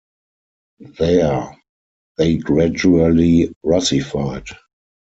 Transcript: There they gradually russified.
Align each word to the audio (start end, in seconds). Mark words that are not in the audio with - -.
There 0.79 1.55
they 2.17 2.37
gradually 2.37 3.53
russified. 3.63 4.47